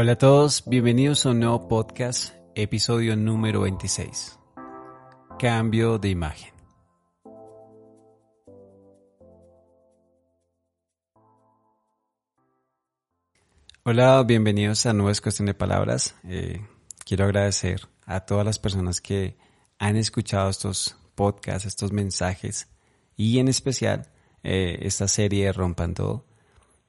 [0.00, 4.38] Hola a todos, bienvenidos a un nuevo podcast, episodio número 26.
[5.40, 6.54] Cambio de imagen.
[13.82, 16.14] Hola, bienvenidos a Nuevas Cuestión de Palabras.
[16.22, 16.64] Eh,
[17.04, 19.36] quiero agradecer a todas las personas que
[19.80, 22.68] han escuchado estos podcasts, estos mensajes
[23.16, 24.12] y en especial
[24.44, 26.24] eh, esta serie Rompan Todo.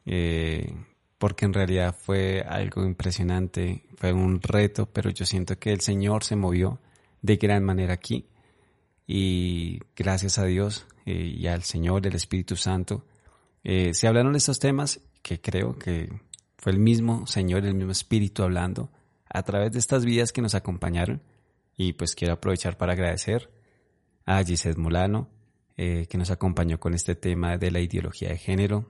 [0.06, 0.76] Eh,
[1.20, 6.24] porque en realidad fue algo impresionante, fue un reto, pero yo siento que el Señor
[6.24, 6.80] se movió
[7.22, 8.26] de gran manera aquí.
[9.06, 13.06] Y gracias a Dios eh, y al Señor, el Espíritu Santo,
[13.64, 16.10] eh, se hablaron estos temas que creo que
[16.58, 18.90] fue el mismo Señor, el mismo Espíritu hablando
[19.28, 21.22] a través de estas vidas que nos acompañaron.
[21.76, 23.50] Y pues quiero aprovechar para agradecer
[24.26, 25.28] a Gisette Molano
[25.76, 28.90] eh, que nos acompañó con este tema de la ideología de género,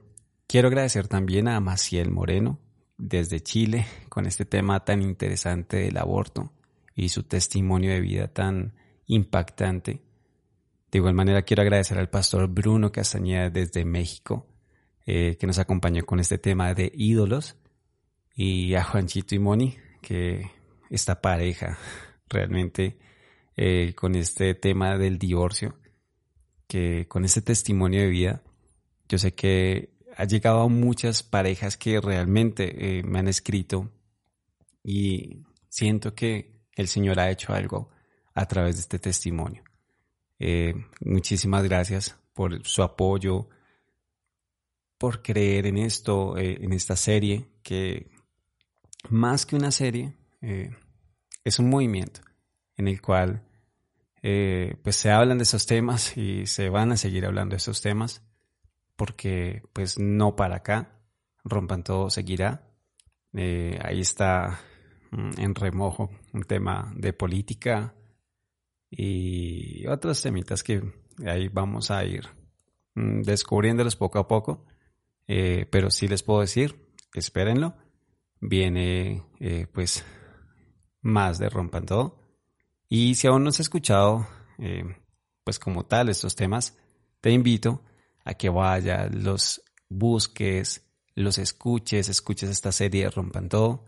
[0.50, 2.58] Quiero agradecer también a Maciel Moreno
[2.98, 6.52] desde Chile con este tema tan interesante del aborto
[6.96, 8.74] y su testimonio de vida tan
[9.06, 10.02] impactante.
[10.90, 14.48] De igual manera quiero agradecer al pastor Bruno Castañeda desde México
[15.06, 17.56] eh, que nos acompañó con este tema de ídolos
[18.34, 20.50] y a Juanchito y Moni que
[20.90, 21.78] esta pareja
[22.28, 22.98] realmente
[23.56, 25.78] eh, con este tema del divorcio
[26.66, 28.42] que con este testimonio de vida
[29.08, 33.90] yo sé que ha llegado a muchas parejas que realmente eh, me han escrito
[34.84, 37.88] y siento que el Señor ha hecho algo
[38.34, 39.64] a través de este testimonio.
[40.38, 43.48] Eh, muchísimas gracias por su apoyo,
[44.98, 48.10] por creer en esto, eh, en esta serie, que
[49.08, 50.16] más que una serie,
[51.44, 52.20] es un movimiento
[52.76, 53.42] en el cual
[54.20, 58.22] pues se hablan de esos temas y se van a seguir hablando de esos temas
[59.00, 61.00] porque pues no para acá,
[61.42, 62.70] rompan todo seguirá.
[63.32, 64.60] Eh, ahí está
[65.10, 67.94] mm, en remojo un tema de política
[68.90, 70.82] y otros temitas que
[71.24, 72.26] ahí vamos a ir
[72.94, 74.66] mm, descubriéndolos poco a poco.
[75.26, 77.76] Eh, pero sí les puedo decir, espérenlo,
[78.38, 80.04] viene eh, pues
[81.00, 82.18] más de rompan todo.
[82.86, 84.28] Y si aún no has escuchado
[85.42, 86.76] pues como tal estos temas,
[87.22, 87.82] te invito
[88.24, 93.84] a que vayas, los busques, los escuches, escuches esta serie Rompan Todo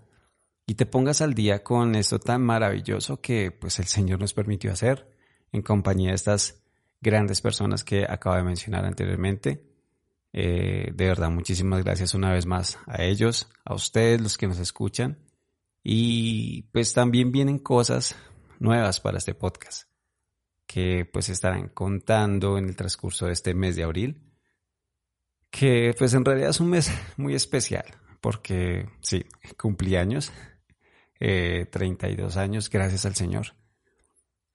[0.67, 4.73] y te pongas al día con esto tan maravilloso que pues el Señor nos permitió
[4.73, 5.09] hacer
[5.53, 6.63] en compañía de estas
[7.01, 9.67] grandes personas que acabo de mencionar anteriormente.
[10.33, 14.59] Eh, de verdad, muchísimas gracias una vez más a ellos, a ustedes, los que nos
[14.59, 15.19] escuchan.
[15.83, 18.15] Y pues también vienen cosas
[18.61, 19.92] nuevas para este podcast
[20.73, 24.23] que pues estarán contando en el transcurso de este mes de abril,
[25.51, 27.85] que pues en realidad es un mes muy especial,
[28.23, 29.27] porque sí,
[29.59, 30.33] cumplí años,
[31.21, 33.49] eh, 32 años, gracias al Señor.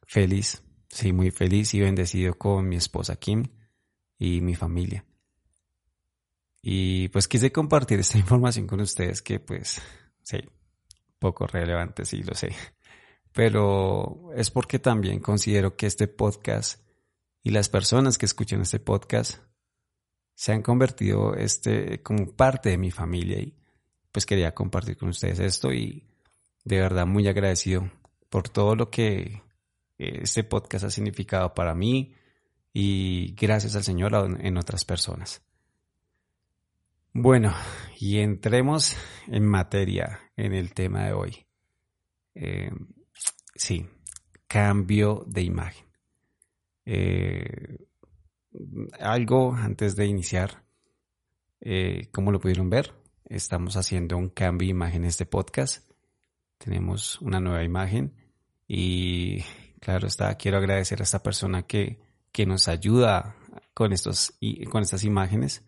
[0.07, 3.43] Feliz, sí, muy feliz y bendecido con mi esposa Kim
[4.17, 5.05] y mi familia.
[6.63, 9.79] Y pues quise compartir esta información con ustedes que pues,
[10.23, 10.39] sí,
[11.19, 12.55] poco relevante, sí, lo sé
[13.37, 16.81] pero es porque también considero que este podcast
[17.43, 19.43] y las personas que escuchan este podcast
[20.33, 23.55] se han convertido este como parte de mi familia y
[24.11, 26.07] pues quería compartir con ustedes esto y
[26.65, 27.91] de verdad muy agradecido
[28.27, 29.43] por todo lo que
[29.99, 32.15] eh, este podcast ha significado para mí
[32.73, 35.43] y gracias al Señor en otras personas.
[37.13, 37.53] Bueno,
[37.99, 41.45] y entremos en materia en el tema de hoy.
[42.33, 42.71] Eh,
[43.57, 43.89] Sí,
[44.47, 45.87] cambio de imagen.
[46.85, 47.87] Eh,
[48.99, 50.63] algo antes de iniciar,
[51.59, 52.93] eh, como lo pudieron ver,
[53.25, 55.89] estamos haciendo un cambio de imagen en este podcast.
[56.59, 58.13] Tenemos una nueva imagen
[58.67, 59.41] y
[59.79, 61.99] claro está, quiero agradecer a esta persona que,
[62.31, 63.35] que nos ayuda
[63.73, 64.37] con, estos,
[64.69, 65.65] con estas imágenes,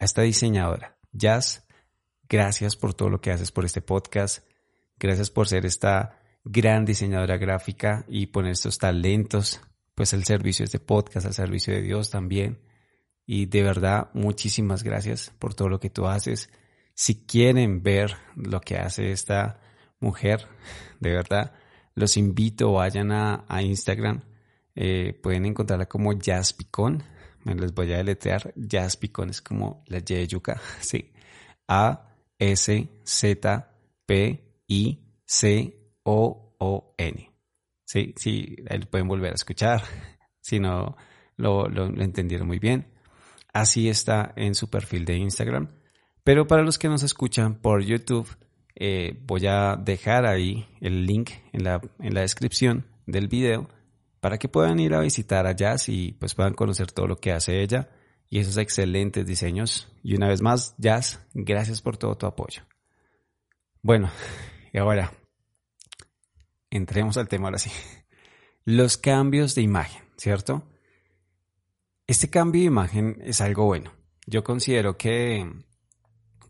[0.00, 1.64] a esta diseñadora, Jazz.
[2.28, 4.44] Gracias por todo lo que haces por este podcast.
[4.98, 9.60] Gracias por ser esta gran diseñadora gráfica y poner estos talentos
[9.94, 12.60] pues el servicio de este podcast, al servicio de Dios también.
[13.26, 16.50] Y de verdad, muchísimas gracias por todo lo que tú haces.
[16.94, 19.60] Si quieren ver lo que hace esta
[20.00, 20.48] mujer,
[21.00, 21.52] de verdad,
[21.94, 24.22] los invito, vayan a, Instagram.
[24.74, 27.02] Eh, pueden encontrarla como Jaspicon.
[27.44, 28.54] Me les voy a deletrear.
[28.56, 30.60] Jaspicon es como la Y de.
[30.80, 31.12] Sí.
[31.68, 33.70] A S Z
[34.06, 37.30] P I C o-O-N.
[37.84, 39.82] Sí, sí, ahí lo pueden volver a escuchar,
[40.40, 40.96] si no
[41.36, 42.86] lo, lo, entendieron muy bien.
[43.52, 45.68] Así está en su perfil de Instagram.
[46.24, 48.28] Pero para los que nos escuchan por YouTube,
[48.74, 53.68] eh, voy a dejar ahí el link en la, en la descripción del video
[54.20, 57.32] para que puedan ir a visitar a Jazz y pues puedan conocer todo lo que
[57.32, 57.90] hace ella
[58.30, 59.92] y esos excelentes diseños.
[60.02, 62.62] Y una vez más, Jazz, gracias por todo tu apoyo.
[63.82, 64.10] Bueno,
[64.72, 65.12] y ahora
[66.72, 67.70] entremos al tema ahora sí.
[68.64, 70.68] Los cambios de imagen, ¿cierto?
[72.06, 73.92] Este cambio de imagen es algo bueno.
[74.26, 75.50] Yo considero que,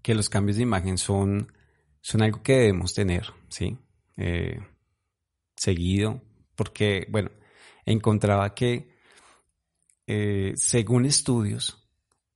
[0.02, 1.52] que los cambios de imagen son,
[2.00, 3.78] son algo que debemos tener, ¿sí?
[4.18, 4.60] Eh,
[5.56, 6.22] seguido,
[6.54, 7.30] porque, bueno,
[7.86, 8.92] encontraba que
[10.06, 11.88] eh, según estudios,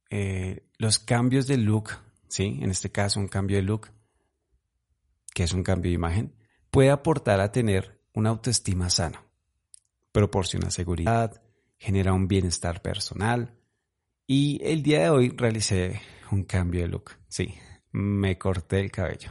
[0.09, 1.91] eh, los cambios de look,
[2.29, 2.59] ¿sí?
[2.63, 3.91] En este caso, un cambio de look,
[5.35, 6.36] que es un cambio de imagen,
[6.77, 9.25] puede aportar a tener una autoestima sana,
[10.13, 11.41] proporciona seguridad,
[11.79, 13.55] genera un bienestar personal.
[14.27, 17.13] Y el día de hoy realicé un cambio de look.
[17.29, 17.55] Sí,
[17.93, 19.31] me corté el cabello.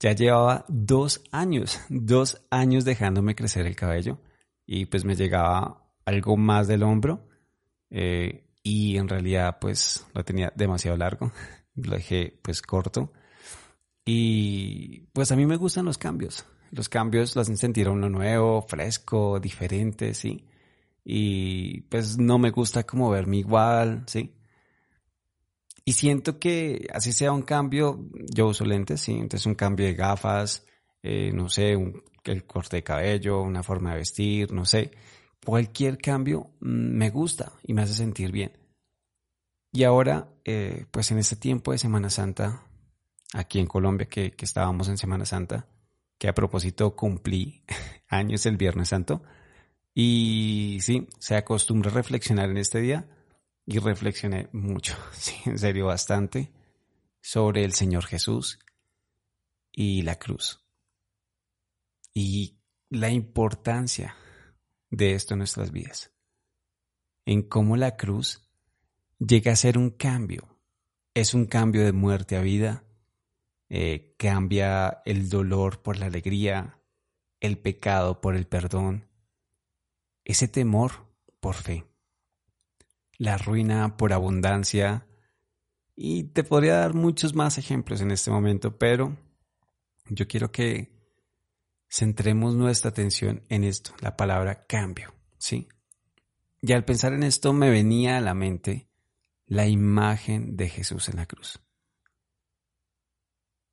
[0.00, 4.18] Ya llevaba dos años, dos años dejándome crecer el cabello
[4.66, 7.28] y pues me llegaba algo más del hombro
[7.88, 11.30] eh, y en realidad pues lo tenía demasiado largo,
[11.76, 13.12] lo dejé pues corto
[14.04, 18.62] y pues a mí me gustan los cambios, los cambios los hacen sentir uno nuevo,
[18.62, 20.46] fresco, diferente, sí
[21.04, 24.34] y pues no me gusta como verme igual, ¿sí?
[25.84, 29.94] Y siento que así sea un cambio, yo uso lentes, sí, entonces un cambio de
[29.94, 30.64] gafas,
[31.02, 31.76] eh, no sé,
[32.24, 34.92] el corte de cabello, una forma de vestir, no sé,
[35.44, 38.52] cualquier cambio mm, me gusta y me hace sentir bien.
[39.72, 42.62] Y ahora, eh, pues en este tiempo de Semana Santa,
[43.32, 45.66] aquí en Colombia, que, estábamos en Semana Santa,
[46.18, 47.64] que a propósito cumplí
[48.08, 49.22] años el Viernes Santo,
[49.94, 53.08] y sí, se acostumbra a reflexionar en este día
[53.66, 56.52] y reflexioné mucho, sí, en serio, bastante,
[57.20, 58.58] sobre el Señor Jesús
[59.70, 60.60] y la cruz.
[62.14, 62.58] Y
[62.90, 64.16] la importancia
[64.90, 66.12] de esto en nuestras vidas.
[67.24, 68.48] En cómo la cruz
[69.18, 70.58] llega a ser un cambio.
[71.14, 72.84] Es un cambio de muerte a vida.
[73.74, 76.78] Eh, cambia el dolor por la alegría,
[77.40, 79.08] el pecado por el perdón
[80.24, 81.06] ese temor
[81.40, 81.86] por fe,
[83.16, 85.06] la ruina por abundancia,
[85.96, 89.16] y te podría dar muchos más ejemplos en este momento, pero
[90.10, 90.92] yo quiero que
[91.88, 95.66] centremos nuestra atención en esto, la palabra cambio, ¿sí?
[96.60, 98.90] Y al pensar en esto me venía a la mente
[99.46, 101.58] la imagen de Jesús en la cruz.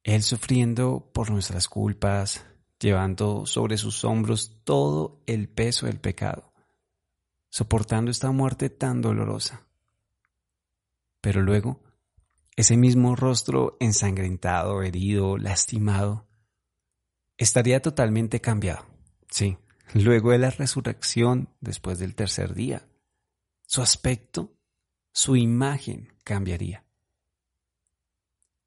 [0.03, 2.45] Él sufriendo por nuestras culpas,
[2.79, 6.53] llevando sobre sus hombros todo el peso del pecado,
[7.49, 9.67] soportando esta muerte tan dolorosa.
[11.21, 11.81] Pero luego,
[12.55, 16.27] ese mismo rostro ensangrentado, herido, lastimado,
[17.37, 18.85] estaría totalmente cambiado.
[19.29, 19.57] Sí,
[19.93, 22.87] luego de la resurrección después del tercer día,
[23.65, 24.53] su aspecto,
[25.11, 26.85] su imagen cambiaría.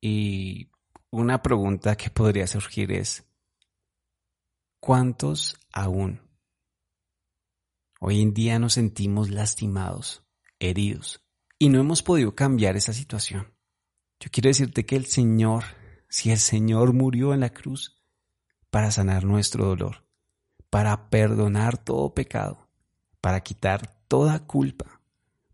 [0.01, 0.72] Y
[1.13, 3.25] una pregunta que podría surgir es,
[4.85, 6.21] ¿Cuántos aún
[8.01, 10.25] hoy en día nos sentimos lastimados,
[10.59, 11.25] heridos,
[11.57, 13.55] y no hemos podido cambiar esa situación?
[14.19, 15.63] Yo quiero decirte que el Señor,
[16.09, 18.03] si el Señor murió en la cruz
[18.71, 20.05] para sanar nuestro dolor,
[20.69, 22.69] para perdonar todo pecado,
[23.21, 25.01] para quitar toda culpa,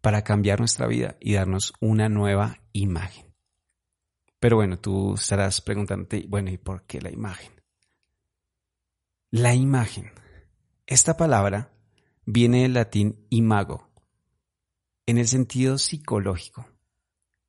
[0.01, 3.28] para cambiar nuestra vida y darnos una nueva imagen.
[4.41, 7.53] Pero bueno, tú estarás preguntándote, bueno, ¿y por qué la imagen?
[9.31, 10.13] La imagen.
[10.87, 11.73] Esta palabra
[12.25, 13.91] viene del latín imago.
[15.07, 16.67] En el sentido psicológico,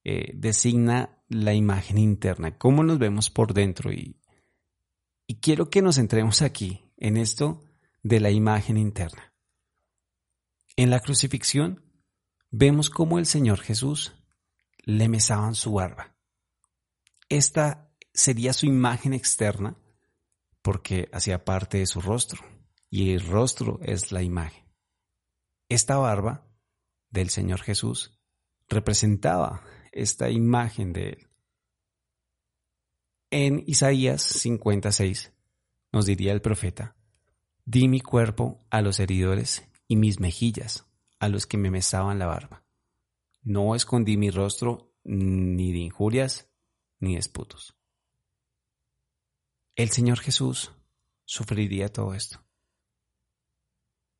[0.04, 3.92] eh, designa la imagen interna, cómo nos vemos por dentro.
[3.92, 4.20] Y,
[5.28, 7.62] y quiero que nos centremos aquí, en esto
[8.04, 9.34] de la imagen interna.
[10.76, 11.84] En la crucifixión
[12.50, 14.14] vemos cómo el Señor Jesús
[14.86, 16.16] le mesaban su barba.
[17.30, 19.78] Esta sería su imagen externa
[20.64, 22.44] porque hacía parte de su rostro
[22.90, 24.66] y el rostro es la imagen.
[25.70, 26.48] Esta barba
[27.12, 28.20] del Señor Jesús
[28.68, 31.28] representaba esta imagen de Él.
[33.30, 35.32] En Isaías 56
[35.92, 36.96] nos diría el profeta,
[37.64, 40.88] di mi cuerpo a los heridores y mis mejillas
[41.20, 42.64] a los que me mesaban la barba.
[43.44, 46.49] No escondí mi rostro ni de injurias
[47.00, 47.80] ni de esputos
[49.80, 50.74] el Señor Jesús
[51.24, 52.44] sufriría todo esto.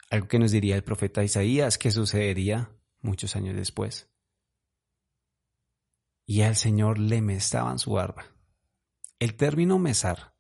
[0.10, 2.72] Algo que nos diría el profeta Isaías que sucedería
[3.02, 4.10] muchos años después.
[6.26, 8.26] Y al Señor le mestaban su barba.
[9.20, 10.34] El término mesar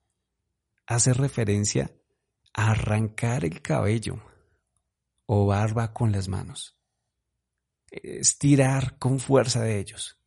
[0.87, 1.91] hace referencia
[2.53, 4.23] a arrancar el cabello
[5.25, 6.79] o barba con las manos.
[7.91, 10.18] Estirar con fuerza de ellos.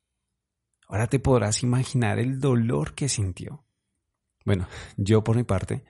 [0.93, 3.65] Ahora te podrás imaginar el dolor que sintió.
[4.45, 4.69] Bueno,
[4.99, 5.85] yo por mi parte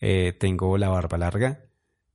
[0.00, 1.66] eh, tengo la barba larga.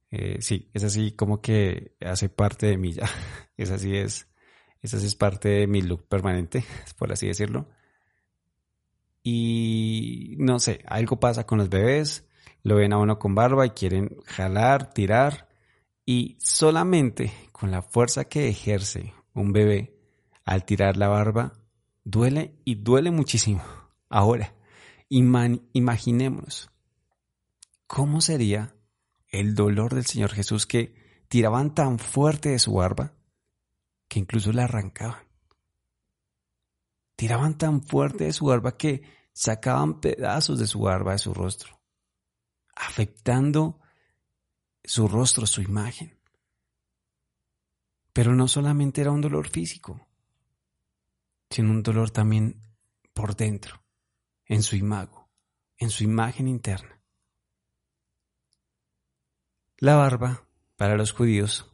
[0.10, 3.08] Eh, sí, es así como que hace parte de mí ya.
[3.56, 4.28] Es así es.
[4.82, 6.66] Esa es parte de mi look permanente,
[6.98, 7.70] por así decirlo.
[9.22, 12.28] Y no sé, algo pasa con los bebés,
[12.64, 15.50] lo ven a uno con barba y quieren jalar, tirar.
[16.04, 19.96] Y solamente con la fuerza que ejerce un bebé
[20.46, 21.63] al tirar la barba,
[22.04, 23.64] duele y duele muchísimo.
[24.10, 24.56] Ahora,
[25.10, 26.70] imaginémonos
[27.88, 28.76] cómo sería
[29.28, 30.96] el dolor del Señor Jesús que
[31.28, 33.14] tiraban tan fuerte de su barba
[34.08, 35.28] que incluso la arrancaban.
[37.16, 39.02] Tiraban tan fuerte de su barba que
[39.34, 41.82] sacaban pedazos de su barba de su rostro,
[42.76, 43.80] afectando
[44.84, 46.20] su rostro, su imagen.
[48.12, 50.08] Pero no solamente era un dolor físico,
[51.54, 52.60] sino un dolor también
[53.14, 53.84] por dentro,
[54.48, 55.30] en su imago,
[55.78, 57.00] en su imagen interna.
[59.78, 61.72] La barba, para los judíos,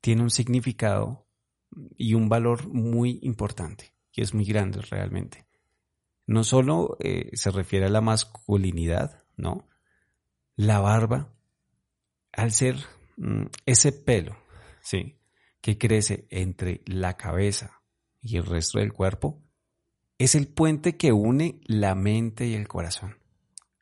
[0.00, 1.28] tiene un significado
[1.98, 5.46] y un valor muy importante, y es muy grande realmente.
[6.26, 9.68] No solo eh, se refiere a la masculinidad, ¿no?
[10.56, 11.34] La barba,
[12.32, 12.76] al ser
[13.18, 14.38] mm, ese pelo,
[14.80, 15.18] ¿sí?
[15.60, 17.81] Que crece entre la cabeza
[18.22, 19.42] y el resto del cuerpo,
[20.18, 23.18] es el puente que une la mente y el corazón,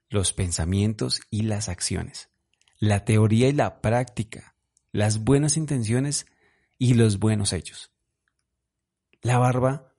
[0.09, 2.31] los pensamientos y las acciones,
[2.79, 4.57] la teoría y la práctica,
[4.91, 6.27] las buenas intenciones
[6.79, 7.93] y los buenos hechos.
[9.21, 9.95] La barba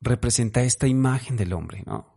[0.00, 2.16] representa esta imagen del hombre, ¿no?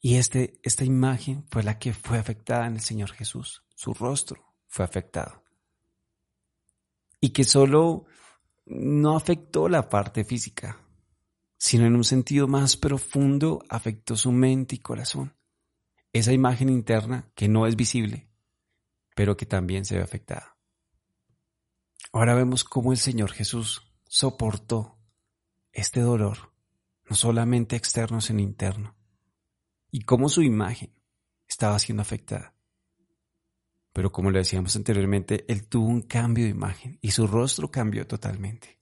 [0.00, 3.62] Y este, esta imagen fue la que fue afectada en el Señor Jesús.
[3.76, 5.44] Su rostro fue afectado.
[7.20, 8.06] Y que solo
[8.74, 10.80] no afectó la parte física,
[11.58, 15.34] sino en un sentido más profundo afectó su mente y corazón.
[16.12, 18.28] Esa imagen interna que no es visible,
[19.14, 20.56] pero que también se ve afectada.
[22.12, 24.98] Ahora vemos cómo el Señor Jesús soportó
[25.72, 26.52] este dolor,
[27.08, 28.96] no solamente externo, sino interno,
[29.90, 30.92] y cómo su imagen
[31.48, 32.54] estaba siendo afectada.
[33.92, 38.06] Pero como le decíamos anteriormente, él tuvo un cambio de imagen y su rostro cambió
[38.06, 38.80] totalmente.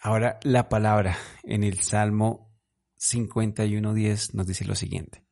[0.00, 2.54] Ahora la palabra en el Salmo
[2.98, 5.24] 51.10 nos dice lo siguiente.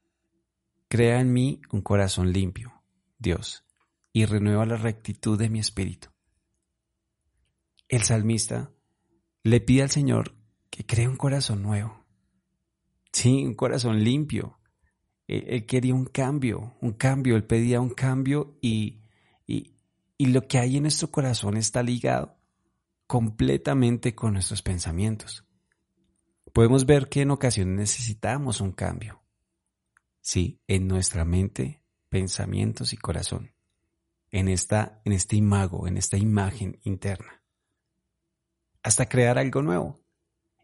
[0.89, 2.83] Crea en mí un corazón limpio,
[3.19, 3.65] Dios,
[4.13, 6.09] y renueva la rectitud de mi espíritu.
[7.89, 8.73] El salmista
[9.43, 10.37] le pide al Señor
[10.71, 12.05] que cree un corazón nuevo.
[13.13, 14.56] Sí, un corazón limpio.
[15.27, 19.03] Él, quería un cambio, un cambio, él pedía un cambio y,
[19.47, 19.75] y,
[20.17, 22.37] y lo que hay en nuestro corazón está ligado
[23.07, 25.45] completamente con nuestros pensamientos.
[26.53, 29.23] Podemos ver que en ocasiones necesitamos un cambio.
[30.21, 33.53] Sí, en nuestra mente, pensamientos y corazón.
[34.31, 37.43] En esta, en este imago, en esta imagen interna
[38.87, 39.99] hasta crear algo nuevo.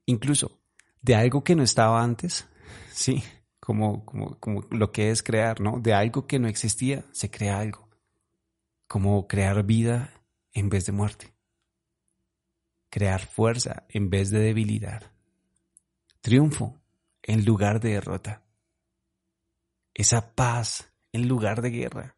[0.06, 0.60] Incluso
[1.00, 2.46] de algo que no estaba antes,
[2.92, 3.24] sí,
[3.64, 5.78] como, como, como lo que es crear, ¿no?
[5.78, 7.88] De algo que no existía, se crea algo.
[8.88, 10.20] Como crear vida
[10.52, 11.32] en vez de muerte.
[12.90, 15.12] Crear fuerza en vez de debilidad.
[16.22, 16.82] Triunfo
[17.22, 18.42] en lugar de derrota.
[19.94, 22.16] Esa paz en lugar de guerra.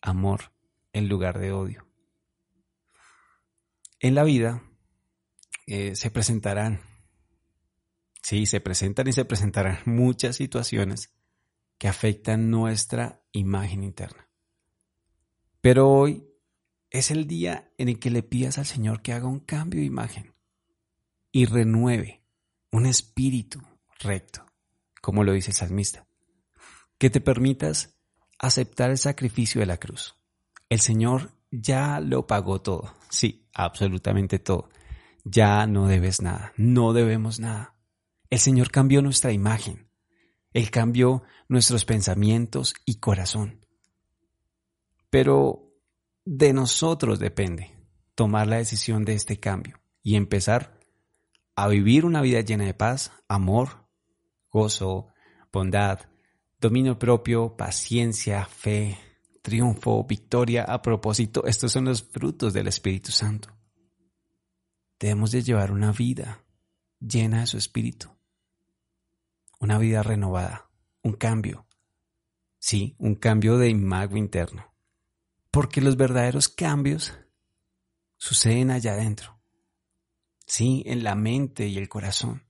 [0.00, 0.52] Amor
[0.92, 1.84] en lugar de odio.
[3.98, 4.62] En la vida
[5.66, 6.80] eh, se presentarán,
[8.22, 11.12] sí, se presentan y se presentarán muchas situaciones
[11.78, 14.28] que afectan nuestra imagen interna.
[15.60, 16.26] Pero hoy
[16.90, 19.86] es el día en el que le pidas al Señor que haga un cambio de
[19.86, 20.34] imagen
[21.32, 22.22] y renueve
[22.72, 23.62] un espíritu
[23.98, 24.46] recto,
[25.00, 26.06] como lo dice el salmista,
[26.98, 27.98] que te permitas
[28.38, 30.16] aceptar el sacrificio de la cruz.
[30.68, 34.70] El Señor ya lo pagó todo, sí, absolutamente todo
[35.24, 37.74] ya no debes nada, no debemos nada.
[38.30, 39.90] El Señor cambió nuestra imagen,
[40.52, 43.66] Él cambió nuestros pensamientos y corazón.
[45.10, 45.74] Pero
[46.24, 47.76] de nosotros depende
[48.14, 50.78] tomar la decisión de este cambio y empezar
[51.56, 53.88] a vivir una vida llena de paz, amor,
[54.50, 55.08] gozo,
[55.52, 56.00] bondad,
[56.60, 58.98] dominio propio, paciencia, fe,
[59.42, 60.64] triunfo, victoria.
[60.64, 63.48] A propósito, estos son los frutos del Espíritu Santo.
[64.98, 66.44] Debemos de llevar una vida
[67.00, 68.10] llena de su espíritu.
[69.60, 70.68] Una vida renovada,
[71.02, 71.66] un cambio.
[72.58, 74.74] Sí, un cambio de imago interno.
[75.52, 77.16] Porque los verdaderos cambios
[78.16, 79.38] suceden allá adentro.
[80.46, 82.42] Sí, en la mente y el corazón.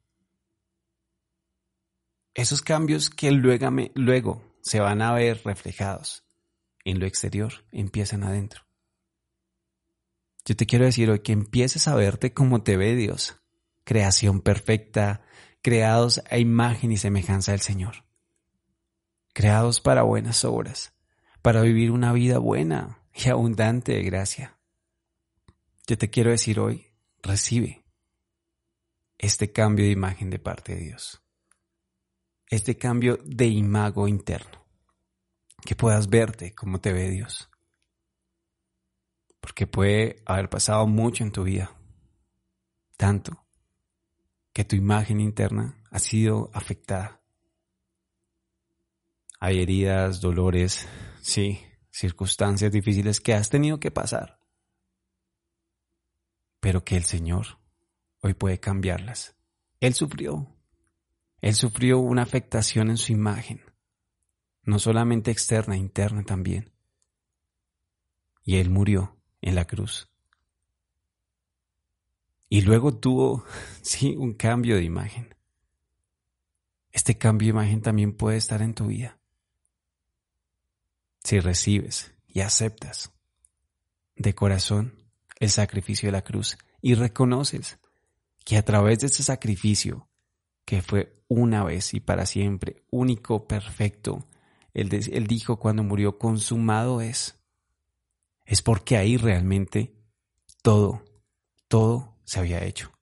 [2.33, 6.25] Esos cambios que luego, luego se van a ver reflejados
[6.85, 8.63] en lo exterior empiezan adentro.
[10.45, 13.37] Yo te quiero decir hoy que empieces a verte como te ve Dios,
[13.85, 15.23] creación perfecta,
[15.63, 18.05] creados a imagen y semejanza del Señor,
[19.33, 20.95] creados para buenas obras,
[21.43, 24.59] para vivir una vida buena y abundante de gracia.
[25.87, 26.87] Yo te quiero decir hoy,
[27.23, 27.85] recibe
[29.19, 31.23] este cambio de imagen de parte de Dios,
[32.47, 34.65] este cambio de imago interno,
[35.65, 37.51] que puedas verte como te ve Dios.
[39.41, 41.75] Porque puede haber pasado mucho en tu vida,
[42.97, 43.50] tanto
[44.61, 47.23] que tu imagen interna ha sido afectada.
[49.39, 50.87] Hay heridas, dolores,
[51.23, 54.39] sí, circunstancias difíciles que has tenido que pasar,
[56.61, 57.59] pero que el Señor
[58.21, 59.35] hoy puede cambiarlas.
[59.81, 60.55] Él sufrió,
[61.41, 63.63] Él sufrió una afectación en su imagen,
[64.63, 66.71] no solamente externa, interna también.
[68.45, 70.10] Y Él murió en la cruz.
[72.51, 73.45] Y luego tuvo,
[73.81, 75.35] sí, un cambio de imagen.
[76.93, 79.19] Este cambio de imagen también puede estar en tu vida.
[81.23, 83.13] Si recibes y aceptas
[84.17, 84.95] de corazón
[85.39, 87.79] el sacrificio de la cruz y reconoces
[88.45, 90.09] que a través de ese sacrificio,
[90.65, 94.27] que fue una vez y para siempre, único, perfecto,
[94.75, 97.41] él, él dijo cuando murió, consumado es
[98.51, 99.95] es porque ahí realmente
[100.63, 101.05] todo,
[101.69, 102.93] todo se había hecho.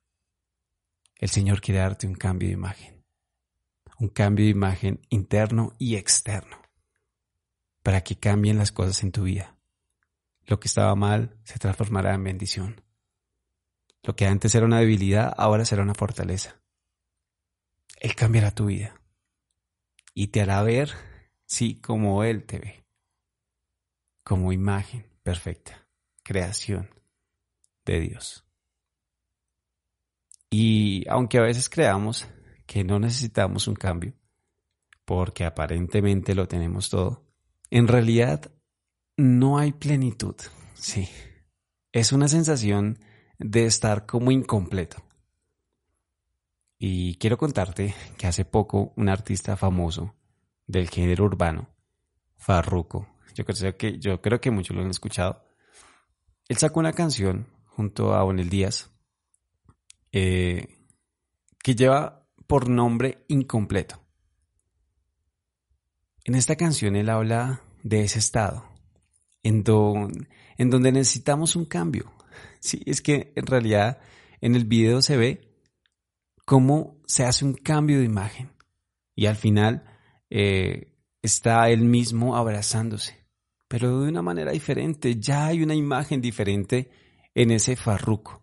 [1.17, 3.05] El Señor quiere darte un cambio de imagen,
[3.99, 6.63] un cambio de imagen interno y externo,
[7.83, 9.59] para que cambien las cosas en tu vida.
[10.47, 12.85] Lo que estaba mal se transformará en bendición.
[14.03, 16.63] Lo que antes era una debilidad, ahora será una fortaleza.
[18.01, 19.01] Él cambiará tu vida
[20.15, 20.93] y te hará ver,
[21.47, 22.87] sí, como Él te ve,
[24.23, 25.89] como imagen perfecta,
[26.23, 26.89] creación
[27.85, 28.48] de Dios.
[30.51, 32.27] Y aunque a veces creamos
[32.67, 34.15] que no necesitamos un cambio,
[35.05, 37.25] porque aparentemente lo tenemos todo,
[37.71, 38.51] en realidad
[39.17, 40.37] no hay plenitud,
[40.75, 41.09] sí.
[41.93, 42.99] Es una sensación
[43.39, 45.03] de estar como incompleto.
[46.79, 50.15] Y quiero contarte que hace poco un artista famoso
[50.67, 51.69] del género urbano,
[52.37, 55.45] Farruko, yo creo que, yo creo que muchos lo han escuchado.
[56.49, 58.91] Él sacó una canción junto a Bonel Díaz
[60.13, 60.85] eh,
[61.63, 64.01] que lleva por nombre Incompleto.
[66.25, 68.65] En esta canción él habla de ese estado,
[69.43, 72.13] en, donde necesitamos un cambio.
[72.61, 74.01] Sí, es que en realidad
[74.41, 75.55] en el video se ve
[76.45, 78.51] cómo se hace un cambio de imagen
[79.15, 79.85] y al final
[80.29, 83.19] eh, está él mismo abrazándose
[83.69, 85.21] pero de una manera diferente.
[85.21, 86.91] Ya hay una imagen diferente
[87.35, 88.43] en ese farruco.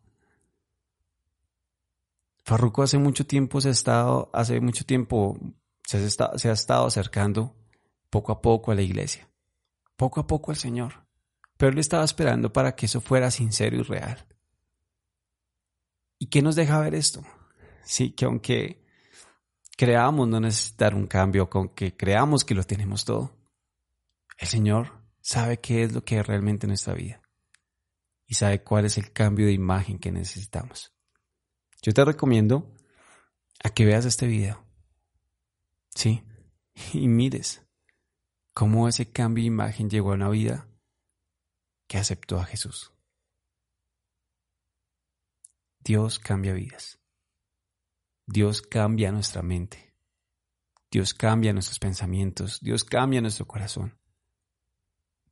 [2.45, 5.35] Farruco hace mucho tiempo se ha estado, hace mucho tiempo
[5.83, 7.55] se ha, estado, acercando
[8.11, 9.27] poco a poco a la iglesia,
[9.95, 11.07] poco a poco al Señor.
[11.57, 14.27] Pero él estaba esperando para que eso fuera sincero y real.
[16.19, 17.23] ¿Y qué nos deja ver esto?
[17.83, 18.85] Sí, que aunque
[19.75, 23.35] creamos no necesitar un cambio, aunque creamos que lo tenemos todo,
[24.37, 27.23] el Señor sabe qué es lo que es realmente nuestra vida
[28.27, 30.94] y sabe cuál es el cambio de imagen que necesitamos.
[31.85, 32.73] Yo te recomiendo
[33.63, 34.65] a que veas este video.
[35.93, 36.23] Sí,
[36.93, 37.63] y mires
[38.55, 40.67] cómo ese cambio de imagen llegó a una vida
[41.87, 42.91] que aceptó a Jesús.
[45.79, 46.97] Dios cambia vidas.
[48.25, 49.93] Dios cambia nuestra mente.
[50.89, 52.61] Dios cambia nuestros pensamientos.
[52.61, 53.95] Dios cambia nuestro corazón.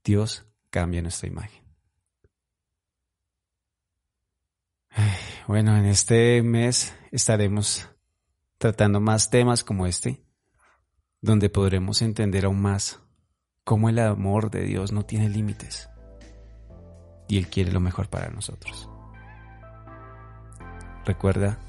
[0.04, 1.63] Dios cambia nuestra imagen.
[5.46, 7.90] Bueno, en este mes estaremos
[8.58, 10.24] tratando más temas como este,
[11.20, 13.02] donde podremos entender aún más
[13.66, 15.90] cómo el amor de Dios no tiene límites
[17.28, 18.90] y Él quiere lo mejor para nosotros.
[21.04, 21.60] Recuerda,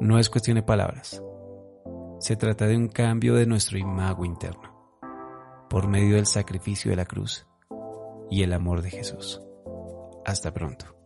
[0.00, 1.20] no es cuestión de palabras,
[2.20, 7.06] se trata de un cambio de nuestro imago interno por medio del sacrificio de la
[7.06, 7.44] cruz
[8.30, 9.42] y el amor de Jesús.
[10.24, 10.97] Hasta pronto.